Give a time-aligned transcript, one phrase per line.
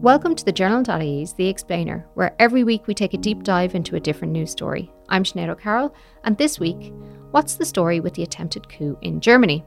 [0.00, 3.96] Welcome to the Journal.ie's The Explainer, where every week we take a deep dive into
[3.96, 4.92] a different news story.
[5.08, 5.92] I'm Sinead O'Carroll,
[6.22, 6.92] and this week,
[7.32, 9.64] what's the story with the attempted coup in Germany?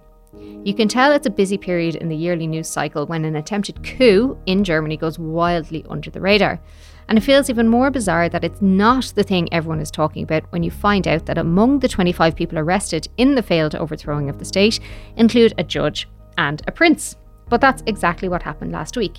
[0.64, 3.84] You can tell it's a busy period in the yearly news cycle when an attempted
[3.84, 6.62] coup in Germany goes wildly under the radar.
[7.10, 10.50] And it feels even more bizarre that it's not the thing everyone is talking about
[10.54, 14.40] when you find out that among the 25 people arrested in the failed overthrowing of
[14.40, 14.80] the state
[15.18, 17.18] include a judge and a prince.
[17.50, 19.18] But that's exactly what happened last week.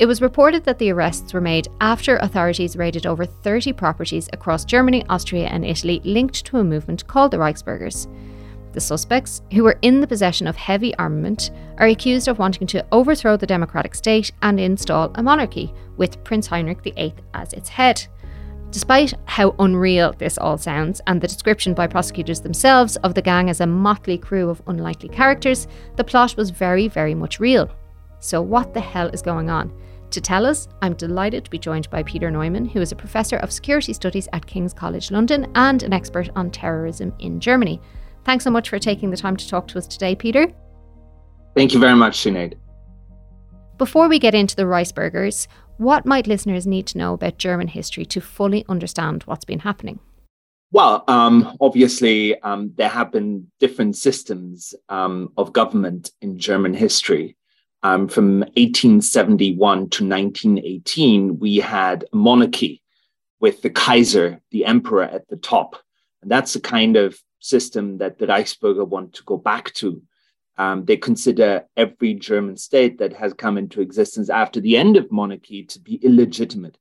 [0.00, 4.64] It was reported that the arrests were made after authorities raided over 30 properties across
[4.64, 8.06] Germany, Austria, and Italy linked to a movement called the Reichsbürgers.
[8.72, 12.86] The suspects, who were in the possession of heavy armament, are accused of wanting to
[12.92, 18.06] overthrow the democratic state and install a monarchy, with Prince Heinrich VIII as its head.
[18.70, 23.50] Despite how unreal this all sounds, and the description by prosecutors themselves of the gang
[23.50, 27.70] as a motley crew of unlikely characters, the plot was very, very much real.
[28.20, 29.70] So, what the hell is going on?
[30.10, 33.36] To tell us, I'm delighted to be joined by Peter Neumann, who is a professor
[33.36, 37.80] of security studies at King's College London and an expert on terrorism in Germany.
[38.24, 40.52] Thanks so much for taking the time to talk to us today, Peter.
[41.54, 42.54] Thank you very much, Sinead.
[43.78, 48.04] Before we get into the Reichsbürgers, what might listeners need to know about German history
[48.06, 50.00] to fully understand what's been happening?
[50.72, 57.36] Well, um, obviously, um, there have been different systems um, of government in German history
[57.82, 59.58] um, from 1871
[59.90, 62.82] to 1918, we had monarchy
[63.40, 65.76] with the Kaiser, the emperor, at the top.
[66.22, 70.02] And that's the kind of system that the Reichsbürger want to go back to.
[70.58, 75.10] Um, they consider every German state that has come into existence after the end of
[75.10, 76.76] monarchy to be illegitimate.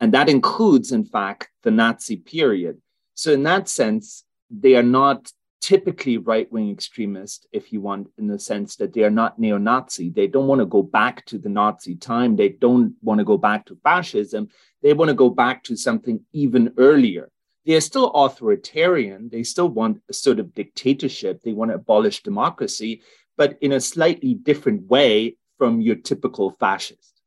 [0.00, 2.80] And that includes, in fact, the Nazi period.
[3.14, 5.30] So, in that sense, they are not
[5.60, 9.58] typically right wing extremist, if you want, in the sense that they are not neo
[9.58, 10.10] Nazi.
[10.10, 12.36] They don't want to go back to the Nazi time.
[12.36, 14.48] They don't want to go back to fascism.
[14.82, 17.30] They want to go back to something even earlier.
[17.66, 19.28] They are still authoritarian.
[19.28, 21.42] They still want a sort of dictatorship.
[21.42, 23.02] They want to abolish democracy,
[23.36, 27.20] but in a slightly different way from your typical fascist.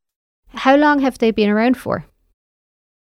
[0.50, 2.06] How long have they been around for?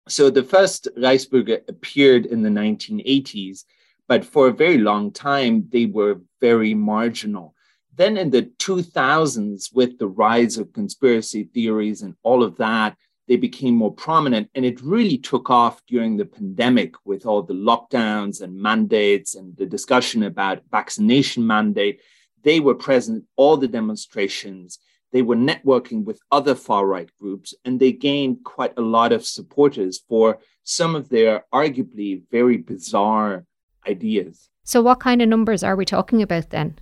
[0.08, 3.64] So the first Reichsbürger appeared in the 1980s
[4.10, 7.54] but for a very long time, they were very marginal.
[7.94, 12.96] Then in the 2000s, with the rise of conspiracy theories and all of that,
[13.28, 14.50] they became more prominent.
[14.56, 19.56] And it really took off during the pandemic with all the lockdowns and mandates and
[19.56, 22.00] the discussion about vaccination mandate.
[22.42, 24.80] They were present all the demonstrations.
[25.12, 29.24] They were networking with other far right groups, and they gained quite a lot of
[29.24, 33.44] supporters for some of their arguably very bizarre
[33.88, 34.48] ideas.
[34.64, 36.78] So, what kind of numbers are we talking about then?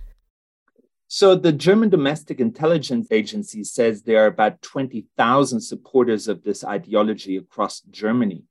[1.07, 7.37] So, the German Domestic Intelligence Agency says there are about 20,000 supporters of this ideology
[7.37, 8.43] across Germany.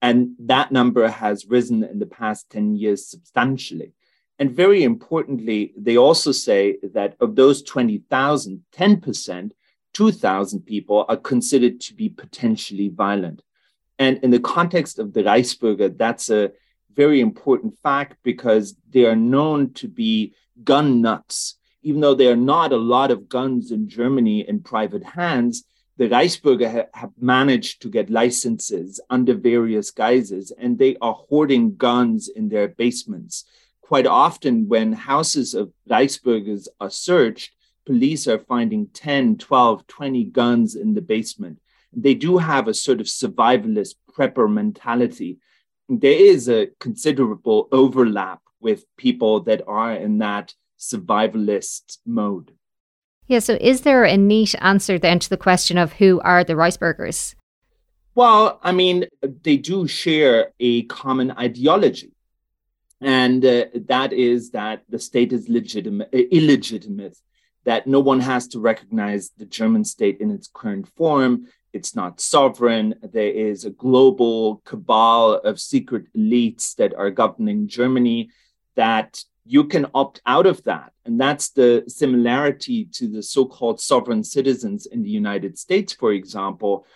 [0.00, 3.92] And that number has risen in the past 10 years substantially.
[4.40, 9.52] And very importantly, they also say that of those 20,000, 10%,
[9.94, 13.42] 2,000 people are considered to be potentially violent.
[14.00, 16.50] And in the context of the Reichsbürger, that's a
[16.94, 21.56] very important fact because they are known to be gun nuts.
[21.82, 25.64] Even though there are not a lot of guns in Germany in private hands,
[25.96, 31.76] the Reichsbürger ha- have managed to get licenses under various guises, and they are hoarding
[31.76, 33.44] guns in their basements.
[33.80, 37.52] Quite often, when houses of Reichsbürgers are searched,
[37.84, 41.58] police are finding 10, 12, 20 guns in the basement.
[41.92, 45.38] They do have a sort of survivalist prepper mentality
[45.88, 52.52] there is a considerable overlap with people that are in that survivalist mode.
[53.26, 56.54] Yeah, so is there a neat answer then to the question of who are the
[56.54, 57.34] Reichsbürgers?
[58.14, 62.12] Well, I mean, they do share a common ideology.
[63.00, 67.16] And uh, that is that the state is legitimate, illegitimate,
[67.64, 72.20] that no one has to recognize the German state in its current form, it's not
[72.20, 72.94] sovereign.
[73.02, 78.30] There is a global cabal of secret elites that are governing Germany
[78.74, 80.92] that you can opt out of that.
[81.04, 86.12] And that's the similarity to the so called sovereign citizens in the United States, for
[86.12, 86.86] example.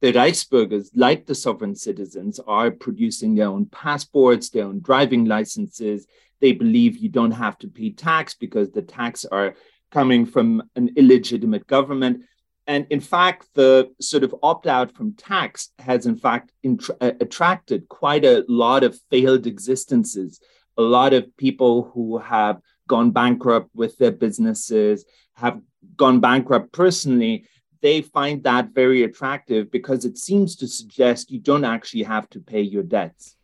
[0.00, 6.06] The Reichsbürgers, like the sovereign citizens, are producing their own passports, their own driving licenses.
[6.40, 9.54] They believe you don't have to pay tax because the tax are
[9.90, 12.24] coming from an illegitimate government
[12.66, 16.52] and in fact, the sort of opt out from tax has, in fact,
[17.00, 20.40] uh, attracted quite a lot of failed existences.
[20.78, 25.60] A lot of people who have gone bankrupt with their businesses, have
[25.96, 27.46] gone bankrupt personally.
[27.82, 32.40] they find that very attractive because it seems to suggest you don't actually have to
[32.40, 33.36] pay your debts.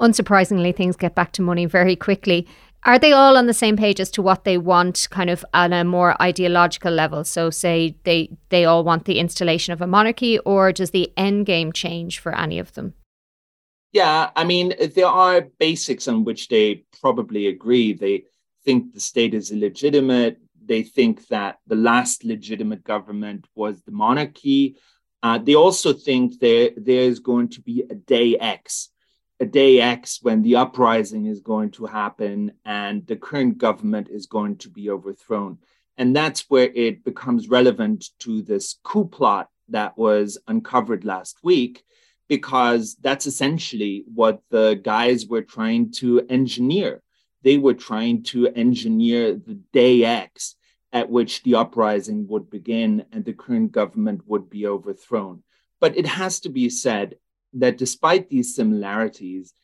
[0.00, 2.46] Unsurprisingly, things get back to money very quickly.
[2.86, 5.72] Are they all on the same page as to what they want, kind of on
[5.72, 7.24] a more ideological level?
[7.24, 11.46] So, say they they all want the installation of a monarchy, or does the end
[11.46, 12.92] game change for any of them?
[13.92, 17.94] Yeah, I mean, there are basics on which they probably agree.
[17.94, 18.24] They
[18.64, 20.38] think the state is illegitimate.
[20.62, 24.76] They think that the last legitimate government was the monarchy.
[25.22, 28.90] Uh, they also think there there is going to be a day X
[29.44, 34.24] a day X when the uprising is going to happen and the current government is
[34.26, 35.58] going to be overthrown.
[35.98, 41.84] And that's where it becomes relevant to this coup plot that was uncovered last week,
[42.26, 47.02] because that's essentially what the guys were trying to engineer.
[47.42, 50.56] They were trying to engineer the day X
[50.90, 55.42] at which the uprising would begin and the current government would be overthrown.
[55.82, 57.16] But it has to be said,
[57.54, 59.54] that despite these similarities,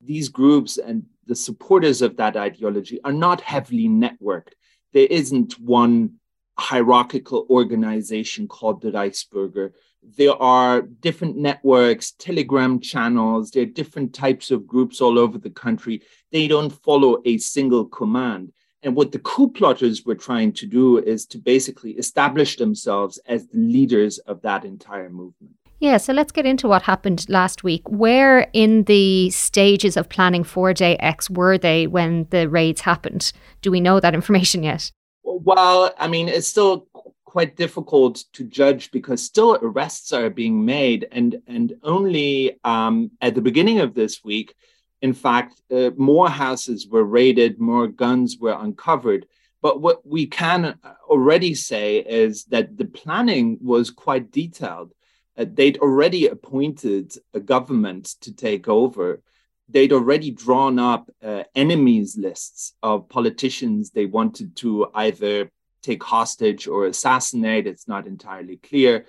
[0.00, 4.52] these groups and the supporters of that ideology are not heavily networked.
[4.92, 6.14] There isn't one
[6.58, 9.72] hierarchical organization called the Reichsbürger.
[10.16, 15.50] There are different networks, Telegram channels, there are different types of groups all over the
[15.50, 16.02] country.
[16.30, 18.52] They don't follow a single command.
[18.82, 23.48] And what the coup plotters were trying to do is to basically establish themselves as
[23.48, 25.56] the leaders of that entire movement.
[25.78, 27.82] Yeah, so let's get into what happened last week.
[27.88, 33.32] Where in the stages of planning for Day X were they when the raids happened?
[33.60, 34.90] Do we know that information yet?
[35.22, 36.86] Well, I mean, it's still
[37.24, 43.34] quite difficult to judge because still arrests are being made, and and only um, at
[43.34, 44.54] the beginning of this week,
[45.02, 49.26] in fact, uh, more houses were raided, more guns were uncovered.
[49.60, 50.78] But what we can
[51.10, 54.92] already say is that the planning was quite detailed
[55.36, 59.22] uh, they'd already appointed a government to take over.
[59.68, 65.50] They'd already drawn up uh, enemies lists of politicians they wanted to either
[65.82, 67.66] take hostage or assassinate.
[67.66, 69.06] It's not entirely clear.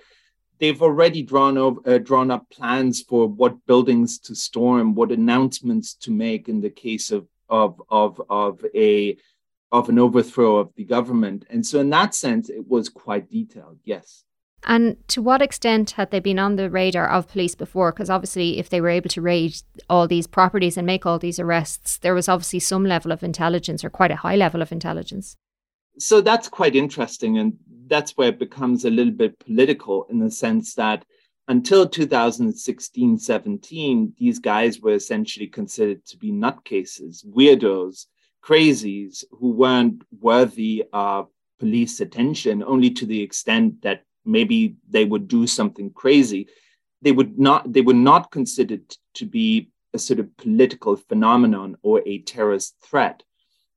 [0.58, 5.94] They've already drawn, over, uh, drawn up plans for what buildings to storm, what announcements
[5.94, 9.16] to make in the case of, of, of, of a
[9.70, 11.46] of an overthrow of the government.
[11.50, 14.24] And so, in that sense, it was quite detailed, yes.
[14.64, 17.92] And to what extent had they been on the radar of police before?
[17.92, 19.56] Because obviously, if they were able to raid
[19.88, 23.84] all these properties and make all these arrests, there was obviously some level of intelligence
[23.84, 25.36] or quite a high level of intelligence.
[25.98, 27.38] So that's quite interesting.
[27.38, 27.56] And
[27.86, 31.04] that's where it becomes a little bit political in the sense that
[31.48, 38.06] until 2016 17, these guys were essentially considered to be nutcases, weirdos,
[38.44, 41.28] crazies who weren't worthy of
[41.58, 46.48] police attention, only to the extent that maybe they would do something crazy
[47.02, 48.82] they would not they were not considered
[49.14, 53.22] to be a sort of political phenomenon or a terrorist threat.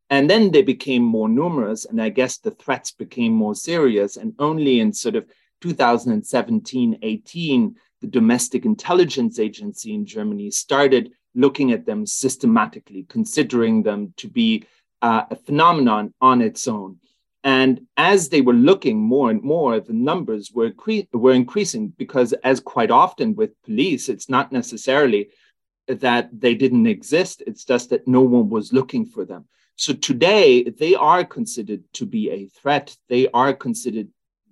[0.10, 4.18] And then they became more numerous and i guess the threats became more serious.
[4.18, 5.26] And only in sort of
[5.62, 14.12] 2017 18 the domestic intelligence agency in germany started looking at them systematically considering them
[14.18, 14.66] to be
[15.04, 16.98] uh, a phenomenon on its own
[17.44, 20.72] and as they were looking more and more, the numbers were,
[21.12, 25.30] were increasing because, as quite often with police, it's not necessarily
[25.88, 29.46] that they didn't exist, it's just that no one was looking for them.
[29.76, 32.96] So today, they are considered to be a threat.
[33.10, 34.10] They are considered,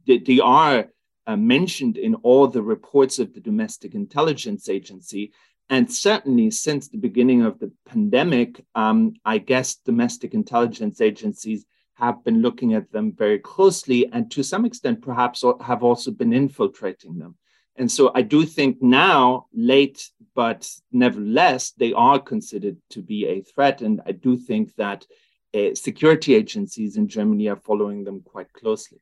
[0.08, 0.88] they are
[1.28, 5.32] uh, mentioned in all the reports of the Domestic Intelligence Agency.
[5.70, 11.66] And certainly since the beginning of the pandemic, um, I guess domestic intelligence agencies
[12.00, 16.34] have been looking at them very closely and to some extent perhaps have also been
[16.34, 17.36] infiltrating them.
[17.76, 23.42] And so I do think now, late, but nevertheless, they are considered to be a
[23.42, 23.82] threat.
[23.82, 25.06] And I do think that
[25.54, 29.00] uh, security agencies in Germany are following them quite closely.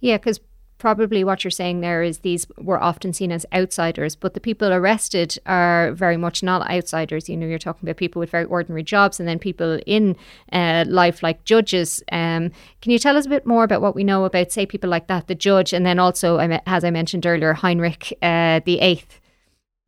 [0.00, 0.40] Yeah, because
[0.78, 4.72] probably what you're saying there is these were often seen as outsiders, but the people
[4.72, 7.28] arrested are very much not outsiders.
[7.28, 10.16] You know, you're talking about people with very ordinary jobs and then people in
[10.52, 12.02] uh, life like judges.
[12.12, 14.88] Um, can you tell us a bit more about what we know about, say, people
[14.88, 19.20] like that, the judge, and then also, as I mentioned earlier, Heinrich uh, the Eighth?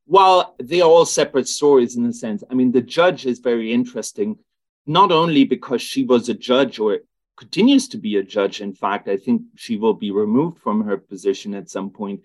[0.07, 2.43] Well, they are all separate stories in a sense.
[2.51, 4.39] I mean, the judge is very interesting,
[4.87, 6.99] not only because she was a judge or
[7.41, 8.61] continues to be a judge.
[8.61, 12.21] In fact, I think she will be removed from her position at some point.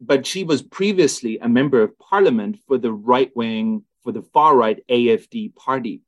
[0.00, 4.56] But she was previously a member of parliament for the right wing, for the far
[4.56, 6.02] right AFD party.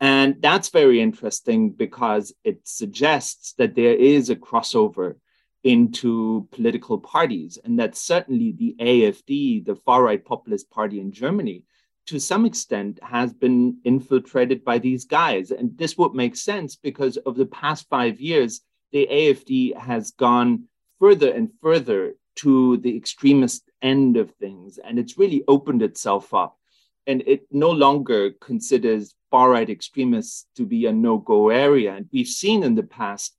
[0.00, 5.16] And that's very interesting because it suggests that there is a crossover
[5.64, 7.58] into political parties.
[7.64, 11.64] And that certainly the AFD, the far right populist party in Germany,
[12.08, 15.50] to some extent has been infiltrated by these guys.
[15.50, 18.62] And this would make sense because of the past five years,
[18.92, 20.64] the AFD has gone
[20.98, 24.78] further and further to the extremist end of things.
[24.78, 26.56] And it's really opened itself up.
[27.06, 31.94] And it no longer considers far right extremists to be a no go area.
[31.94, 33.36] And we've seen in the past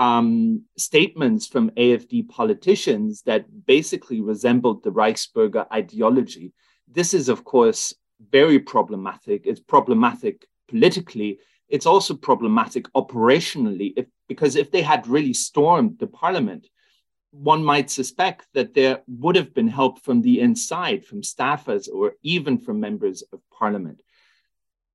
[0.00, 6.52] um, statements from AFD politicians that basically resembled the Reichsbürger ideology.
[6.88, 7.94] This is, of course,
[8.30, 9.46] very problematic.
[9.46, 11.38] It's problematic politically.
[11.68, 16.66] It's also problematic operationally, if, because if they had really stormed the parliament,
[17.30, 22.14] one might suspect that there would have been help from the inside, from staffers, or
[22.22, 24.00] even from members of parliament.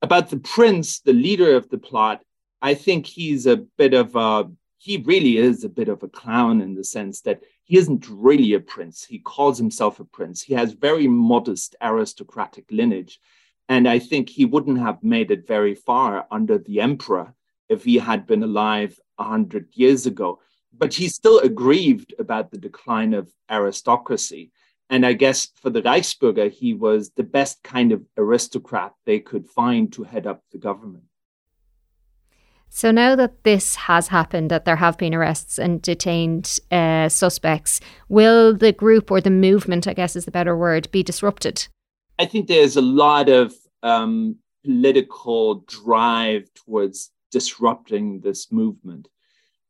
[0.02, 2.24] About the prince, the leader of the plot,
[2.62, 6.62] I think he's a bit of a, he really is a bit of a clown
[6.62, 9.06] in the sense that he isn't really a prince.
[9.06, 10.42] He calls himself a prince.
[10.42, 13.20] He has very modest aristocratic lineage.
[13.70, 17.34] And I think he wouldn't have made it very far under the emperor
[17.70, 20.40] if he had been alive 100 years ago.
[20.78, 24.52] But he's still aggrieved about the decline of aristocracy.
[24.90, 29.48] And I guess for the Reichsbürger, he was the best kind of aristocrat they could
[29.48, 31.06] find to head up the government.
[32.76, 37.80] So now that this has happened, that there have been arrests and detained uh, suspects,
[38.10, 41.68] will the group or the movement, I guess is the better word, be disrupted?
[42.18, 43.54] I think there's a lot of
[43.84, 49.08] um, political drive towards disrupting this movement.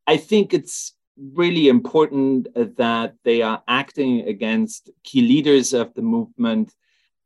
[0.07, 0.93] I think it's
[1.33, 6.74] really important that they are acting against key leaders of the movement.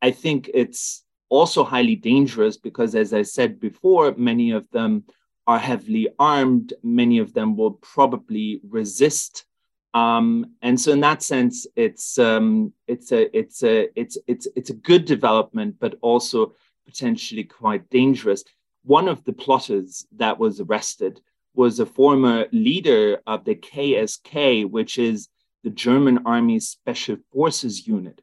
[0.02, 5.04] I think it's also highly dangerous because, as I said before, many of them
[5.48, 6.74] are heavily armed.
[6.82, 9.46] Many of them will probably resist.
[9.94, 14.70] Um, and so, in that sense, it's um, it's a it's a it's it's it's
[14.70, 16.54] a good development, but also
[16.86, 18.44] potentially quite dangerous.
[18.84, 21.20] One of the plotters that was arrested
[21.54, 25.28] was a former leader of the KSK, which is
[25.64, 28.20] the German Army's Special Forces Unit,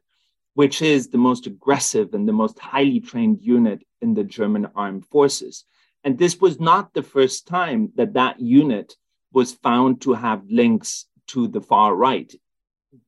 [0.54, 5.04] which is the most aggressive and the most highly trained unit in the German armed
[5.04, 5.64] forces.
[6.06, 8.94] And this was not the first time that that unit
[9.32, 12.32] was found to have links to the far right.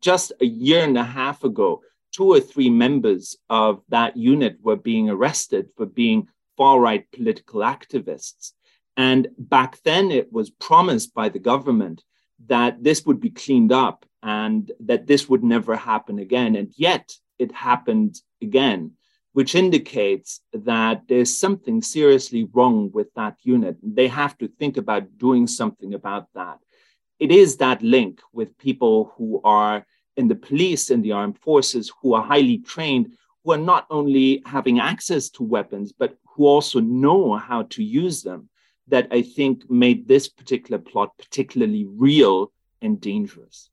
[0.00, 4.74] Just a year and a half ago, two or three members of that unit were
[4.74, 6.26] being arrested for being
[6.56, 8.54] far right political activists.
[8.96, 12.02] And back then, it was promised by the government
[12.48, 16.56] that this would be cleaned up and that this would never happen again.
[16.56, 18.94] And yet, it happened again
[19.38, 23.76] which indicates that there's something seriously wrong with that unit.
[23.84, 26.58] They have to think about doing something about that.
[27.20, 31.92] It is that link with people who are in the police and the armed forces
[32.02, 36.80] who are highly trained, who are not only having access to weapons, but who also
[36.80, 38.48] know how to use them,
[38.88, 42.50] that I think made this particular plot particularly real
[42.82, 43.70] and dangerous.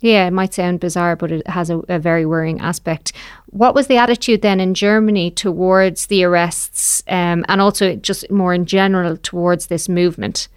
[0.00, 3.12] Yeah, it might sound bizarre, but it has a, a, very worrying aspect.
[3.46, 8.54] What was the attitude then in Germany towards the arrests um, and also just more
[8.54, 10.48] in general towards this movement?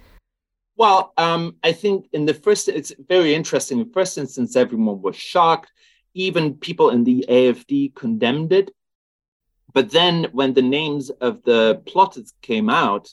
[0.76, 3.80] Well, um, I think in the first, it's very interesting.
[3.80, 5.72] In first instance, everyone was shocked.
[6.14, 8.70] Even people in the AFD condemned it.
[9.72, 13.08] But then when the names of the plotters came out,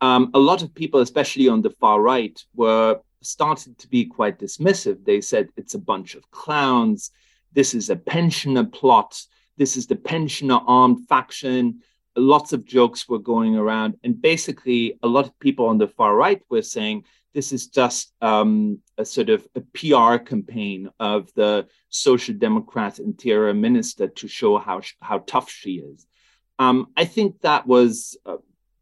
[0.00, 4.38] um, a lot of people, especially on the far right, were started to be quite
[4.38, 5.04] dismissive.
[5.04, 7.10] They said it's a bunch of clowns.
[7.52, 9.20] This is a pensioner plot.
[9.56, 11.80] This is the pensioner armed faction.
[12.16, 13.96] Lots of jokes were going around.
[14.04, 18.12] And basically, a lot of people on the far right were saying this is just
[18.20, 24.58] um, a sort of a PR campaign of the social democrat interior minister to show
[24.58, 26.06] how, how tough she is.
[26.58, 28.36] Um, I think that was, uh,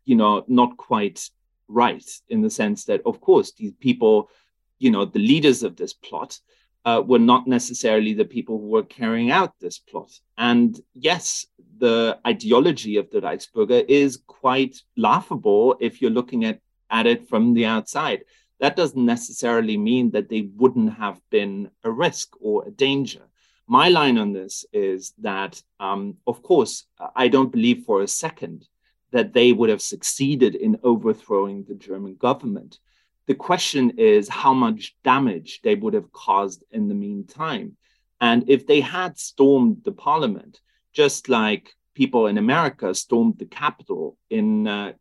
[0.04, 1.28] you know, not quite
[1.69, 4.31] right in the sense that, of course, these people,
[4.79, 6.39] you know, the leaders of this plot
[6.85, 10.11] uh, were not necessarily the people who were carrying out this plot.
[10.37, 11.47] And yes,
[11.79, 16.61] the ideology of the Reichsbürger is quite laughable if you're looking at,
[16.91, 18.25] at it from the outside.
[18.61, 23.23] That doesn't necessarily mean that they wouldn't have been a risk or a danger.
[23.67, 28.67] My line on this is that, um, of course, I don't believe for a second
[29.11, 32.79] that they would have succeeded in overthrowing the German government.
[33.27, 37.77] The question is how much damage they would have caused in the meantime.
[38.21, 40.61] And if they had stormed the parliament,
[40.93, 44.93] just like people in America stormed the Capitol in uh,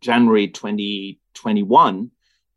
[0.00, 2.10] January 2021,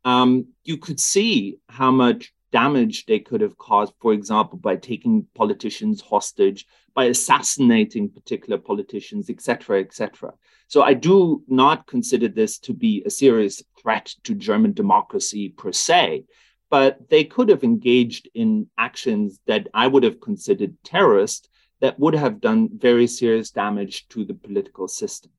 [0.04, 5.28] um, you could see how much damage they could have caused, for example, by taking
[5.36, 10.32] politicians hostage, by assassinating particular politicians, etc., etc.
[10.70, 15.74] So I do not consider this to be a serious threat to German democracy per
[15.74, 16.24] se,
[16.70, 21.50] but they could have engaged in actions that I would have considered terrorist
[21.82, 25.32] that would have done very serious damage to the political system.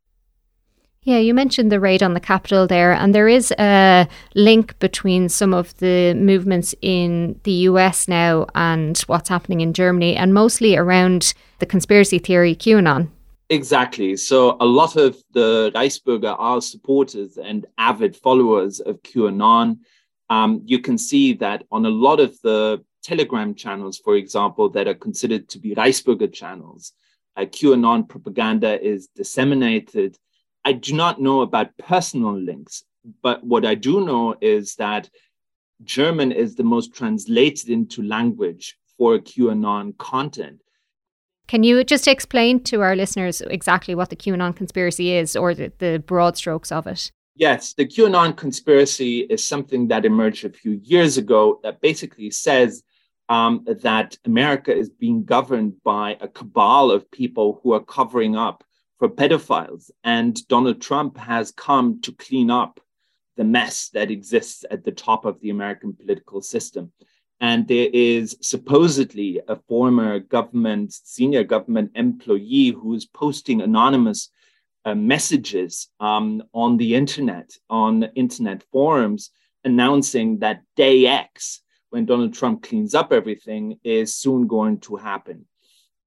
[1.06, 5.28] Yeah, you mentioned the raid on the Capitol there, and there is a link between
[5.28, 10.76] some of the movements in the US now and what's happening in Germany, and mostly
[10.76, 13.08] around the conspiracy theory QAnon.
[13.50, 14.16] Exactly.
[14.16, 19.78] So a lot of the Reichsbürger are supporters and avid followers of QAnon.
[20.28, 24.88] Um, you can see that on a lot of the Telegram channels, for example, that
[24.88, 26.94] are considered to be Reichsbürger channels,
[27.36, 30.18] uh, QAnon propaganda is disseminated
[30.66, 32.82] I do not know about personal links,
[33.22, 35.08] but what I do know is that
[35.84, 40.60] German is the most translated into language for QAnon content.
[41.46, 45.70] Can you just explain to our listeners exactly what the QAnon conspiracy is or the,
[45.78, 47.12] the broad strokes of it?
[47.36, 52.82] Yes, the QAnon conspiracy is something that emerged a few years ago that basically says
[53.28, 58.64] um, that America is being governed by a cabal of people who are covering up
[58.98, 59.90] for pedophiles.
[60.04, 62.80] And Donald Trump has come to clean up
[63.36, 66.92] the mess that exists at the top of the American political system.
[67.40, 74.30] And there is supposedly a former government, senior government employee who is posting anonymous
[74.86, 79.30] uh, messages um, on the internet, on internet forums,
[79.64, 81.60] announcing that day X,
[81.90, 85.44] when Donald Trump cleans up everything, is soon going to happen.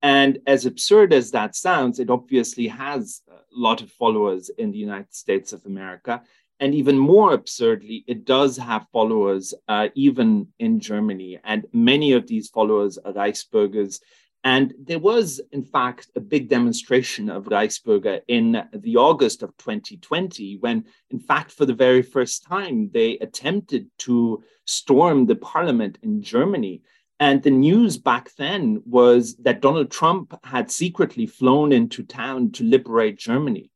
[0.01, 4.77] And as absurd as that sounds, it obviously has a lot of followers in the
[4.77, 6.21] United States of America.
[6.61, 11.39] And even more absurdly, it does have followers uh, even in Germany.
[11.43, 13.99] And many of these followers are Reichsbürgers.
[14.43, 20.57] And there was, in fact, a big demonstration of Reichsbürger in the August of 2020,
[20.61, 26.21] when, in fact, for the very first time, they attempted to storm the parliament in
[26.21, 26.81] Germany.
[27.19, 32.63] And the news back then was that Donald Trump had secretly flown into town to
[32.63, 33.71] liberate Germany.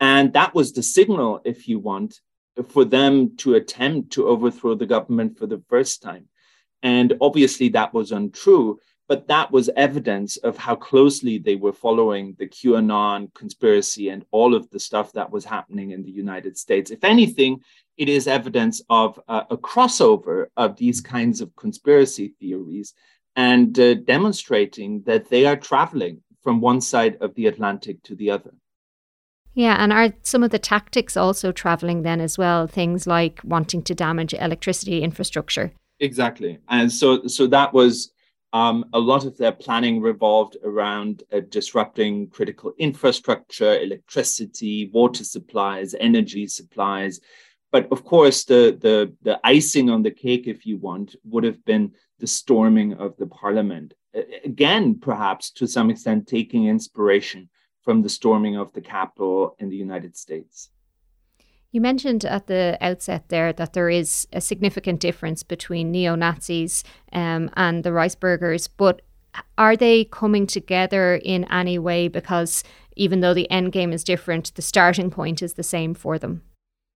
[0.00, 2.20] And that was the signal, if you want,
[2.68, 6.28] for them to attempt to overthrow the government for the first time.
[6.82, 12.34] And obviously, that was untrue, but that was evidence of how closely they were following
[12.38, 16.90] the QAnon conspiracy and all of the stuff that was happening in the United States.
[16.90, 17.60] If anything,
[17.96, 22.94] it is evidence of uh, a crossover of these kinds of conspiracy theories
[23.36, 28.30] and uh, demonstrating that they are traveling from one side of the Atlantic to the
[28.30, 28.52] other.
[29.54, 32.66] Yeah, and are some of the tactics also traveling then as well?
[32.66, 35.72] Things like wanting to damage electricity infrastructure.
[36.00, 38.10] Exactly, and so so that was
[38.54, 45.94] um, a lot of their planning revolved around uh, disrupting critical infrastructure, electricity, water supplies,
[45.98, 47.20] energy supplies,
[47.74, 51.64] but of course, the, the, the icing on the cake, if you want, would have
[51.64, 51.90] been
[52.20, 53.94] the storming of the parliament.
[54.44, 57.48] Again, perhaps to some extent, taking inspiration
[57.82, 60.70] from the storming of the Capitol in the United States.
[61.74, 66.84] You mentioned at the outset there that there is a significant difference between neo Nazis
[67.12, 69.02] um, and the Reichsbürgers, but
[69.58, 72.06] are they coming together in any way?
[72.06, 72.62] Because
[72.94, 76.42] even though the end game is different, the starting point is the same for them.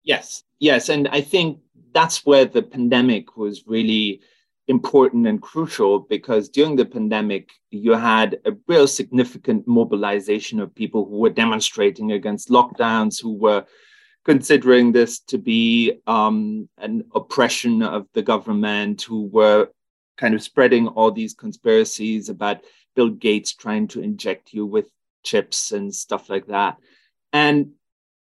[0.05, 0.91] Yes, yes.
[0.91, 1.59] And I think
[1.95, 4.21] that's where the pandemic was really
[4.69, 11.07] important and crucial because during the pandemic, you had a real significant mobilization of people
[11.07, 13.65] who were demonstrating against lockdowns, who were
[14.27, 19.69] considering this to be um, an oppression of the government, who were
[20.17, 22.65] kind of spreading all these conspiracies about
[22.97, 24.91] Bill Gates trying to inject you with
[25.23, 26.77] chips and stuff like that.
[27.33, 27.71] And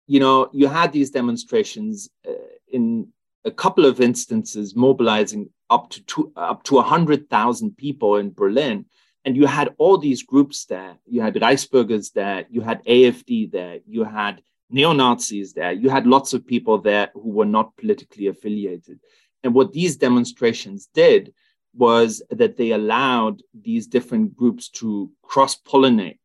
[0.05, 2.31] you know, you had these demonstrations uh,
[2.67, 3.07] in
[3.43, 8.85] a couple of instances mobilizing up to two, up to 100,000 people in Berlin.
[9.25, 10.95] And you had all these groups there.
[11.07, 16.07] You had Reichsbürgers there, you had AFD there, you had neo Nazis there, you had
[16.07, 18.99] lots of people there who were not politically affiliated.
[19.43, 21.33] And what these demonstrations did
[21.73, 26.19] was that they allowed these different groups to cross pollinate,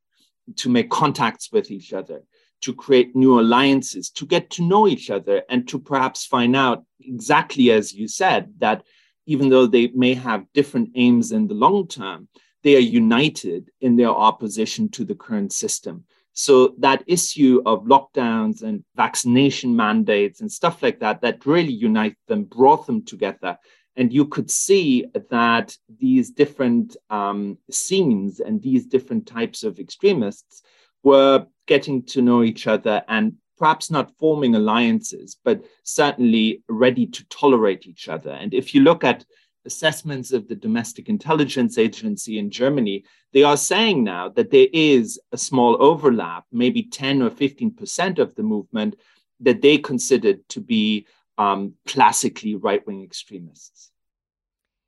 [0.57, 2.23] to make contacts with each other,
[2.63, 6.85] to create new alliances, to get to know each other, and to perhaps find out
[7.01, 8.83] exactly as you said that
[9.27, 12.29] even though they may have different aims in the long term,
[12.63, 16.05] they are united in their opposition to the current system.
[16.35, 22.17] So that issue of lockdowns and vaccination mandates and stuff like that, that really unite
[22.27, 23.59] them, brought them together,
[23.97, 30.63] And you could see that these different um, scenes and these different types of extremists
[31.03, 37.25] were getting to know each other and perhaps not forming alliances, but certainly ready to
[37.29, 38.31] tolerate each other.
[38.31, 39.25] And if you look at
[39.65, 45.21] assessments of the domestic intelligence agency in Germany, they are saying now that there is
[45.33, 48.97] a small overlap, maybe 10 or 15% of the movement
[49.41, 51.07] that they considered to be
[51.39, 53.91] um, classically right wing extremists.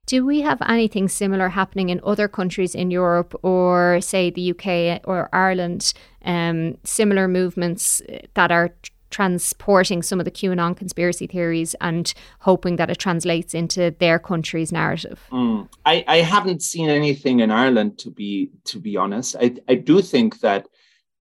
[0.06, 5.00] Do we have anything similar happening in other countries in Europe or, say, the UK
[5.04, 5.94] or Ireland?
[6.24, 8.02] Um, similar movements
[8.34, 8.74] that are
[9.14, 14.72] transporting some of the QAnon conspiracy theories and hoping that it translates into their country's
[14.72, 15.20] narrative?
[15.30, 15.68] Mm.
[15.86, 19.36] I, I haven't seen anything in Ireland to be to be honest.
[19.40, 20.66] I, I do think that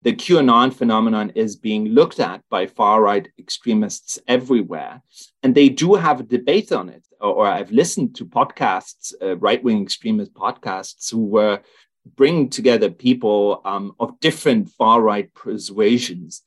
[0.05, 5.03] the QAnon phenomenon is being looked at by far right extremists everywhere.
[5.43, 7.05] And they do have a debate on it.
[7.21, 11.61] Or, or I've listened to podcasts, uh, right wing extremist podcasts, who were
[12.17, 16.43] bringing together people um, of different far right persuasions,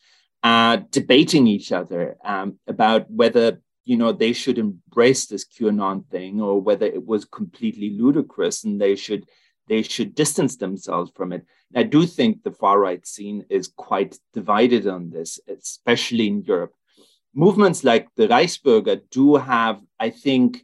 [0.46, 6.40] uh, debating each other um, about whether you know they should embrace this QAnon thing
[6.40, 9.26] or whether it was completely ludicrous and they should
[9.68, 11.44] they should distance themselves from it.
[11.76, 16.74] I do think the far right scene is quite divided on this, especially in Europe.
[17.34, 20.64] Movements like the Reichsbürger do have, I think,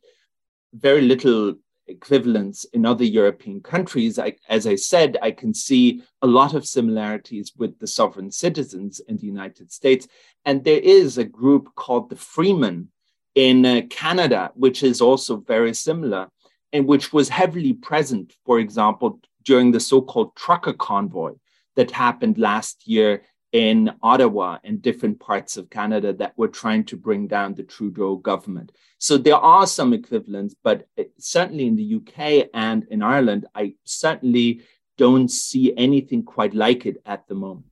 [0.72, 1.56] very little
[1.92, 4.18] equivalence in other European countries.
[4.18, 9.00] I, as I said, I can see a lot of similarities with the sovereign citizens
[9.08, 10.08] in the United States.
[10.46, 12.90] And there is a group called the Freemen
[13.36, 16.28] in uh, Canada, which is also very similar
[16.74, 21.34] and which was heavily present, for example, during the so called trucker convoy
[21.76, 26.96] that happened last year in Ottawa and different parts of Canada that were trying to
[26.96, 28.72] bring down the Trudeau government.
[28.98, 30.88] So there are some equivalents, but
[31.18, 34.62] certainly in the UK and in Ireland, I certainly
[34.98, 37.66] don't see anything quite like it at the moment.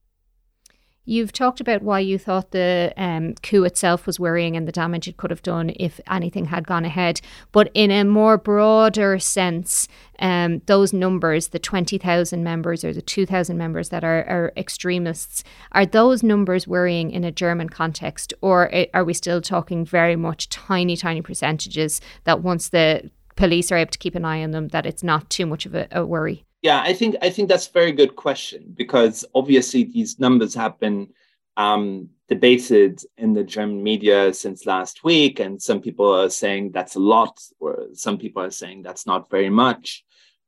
[1.10, 5.08] You've talked about why you thought the um, coup itself was worrying and the damage
[5.08, 7.20] it could have done if anything had gone ahead.
[7.52, 9.88] But in a more broader sense,
[10.20, 15.84] um, those numbers, the 20,000 members or the 2,000 members that are, are, extremists, are
[15.84, 18.32] those numbers worrying in a German context?
[18.42, 23.78] Or are we still talking very much tiny, tiny percentages that once the police are
[23.78, 26.06] able to keep an eye on them, that it's not too much of a, a
[26.06, 26.46] worry?
[26.62, 30.78] Yeah, I think I think that's a very good question because obviously these numbers have
[30.80, 31.10] been
[31.56, 36.96] um, debated in the German media since last week, and some people are saying that's
[36.96, 40.04] a lot, or some people are saying that's not very much.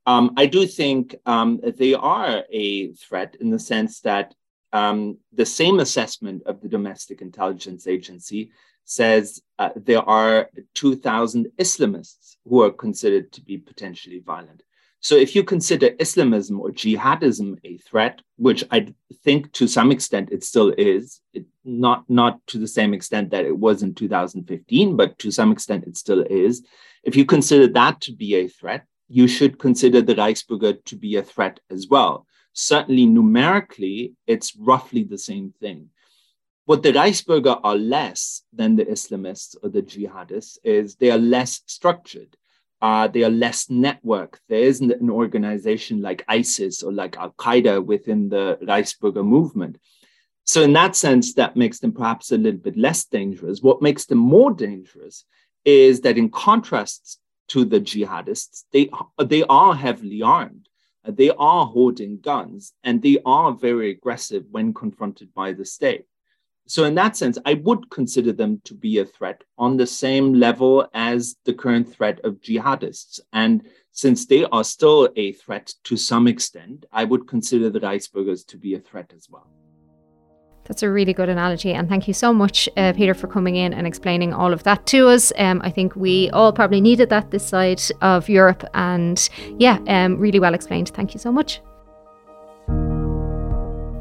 [0.06, 4.34] Um, I do think um, they are a threat in the sense that
[4.74, 8.52] um, the same assessment of the Domestic Intelligence Agency
[8.84, 14.64] says uh, there are 2,000 Islamists who are considered to be potentially violent.
[15.04, 20.30] So if you consider Islamism or jihadism a threat, which I think to some extent
[20.32, 24.96] it still is, it, not, not to the same extent that it was in 2015,
[24.96, 26.64] but to some extent it still is.
[27.04, 31.16] If you consider that to be a threat, you should consider the Reichsbürger to be
[31.16, 32.28] a threat as well.
[32.54, 35.90] Certainly numerically, it's roughly the same thing.
[36.66, 41.62] What the Reichsbürger are less than the Islamists or the jihadists is they are less
[41.66, 42.38] structured
[42.82, 44.40] uh, they are less networked.
[44.50, 49.78] There isn't an organization like ISIS or like Al Qaeda within the Reichsbürger movement.
[50.44, 53.62] So, in that sense, that makes them perhaps a little bit less dangerous.
[53.62, 55.26] What makes them more dangerous
[55.64, 58.90] is that, in contrast to the jihadists, they,
[59.24, 60.68] they are heavily armed,
[61.06, 66.06] they are holding guns, and they are very aggressive when confronted by the state.
[66.72, 70.34] So, in that sense, I would consider them to be a threat on the same
[70.34, 73.20] level as the current threat of jihadists.
[73.34, 78.48] And since they are still a threat to some extent, I would consider the Reichsbürgers
[78.48, 79.48] to be a threat as well.
[80.64, 81.74] That's a really good analogy.
[81.74, 84.86] And thank you so much, uh, Peter, for coming in and explaining all of that
[84.88, 85.34] to us.
[85.38, 88.64] Um, I think we all probably needed that this side of Europe.
[88.74, 90.88] And yeah, um, really well explained.
[90.96, 91.60] Thank you so much.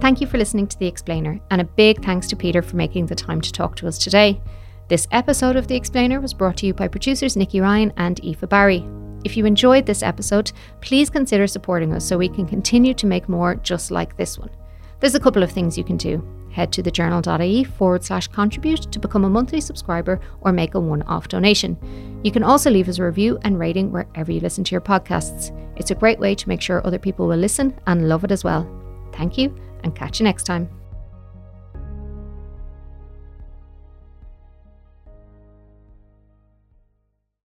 [0.00, 3.04] Thank you for listening to The Explainer, and a big thanks to Peter for making
[3.04, 4.40] the time to talk to us today.
[4.88, 8.48] This episode of The Explainer was brought to you by producers Nikki Ryan and Aoife
[8.48, 8.88] Barry.
[9.24, 13.28] If you enjoyed this episode, please consider supporting us so we can continue to make
[13.28, 14.48] more just like this one.
[15.00, 16.26] There's a couple of things you can do.
[16.50, 21.02] Head to thejournal.ie forward slash contribute to become a monthly subscriber or make a one
[21.02, 21.76] off donation.
[22.24, 25.54] You can also leave us a review and rating wherever you listen to your podcasts.
[25.76, 28.42] It's a great way to make sure other people will listen and love it as
[28.44, 28.66] well.
[29.12, 30.79] Thank you and catch you next time.